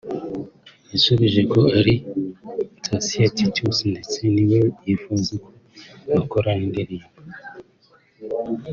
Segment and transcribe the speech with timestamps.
[0.91, 1.93] yasubije ko ari
[2.83, 5.51] Thacien Titus ndetse ni we yifuza ko
[6.15, 7.11] bakorana indirimbo